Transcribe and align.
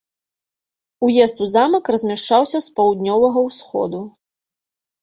Уезд 1.07 1.43
у 1.47 1.49
замак 1.57 1.85
размяшчаўся 1.97 2.57
з 2.69 2.77
паўднёвага 2.81 3.39
ўсходу. 3.51 4.07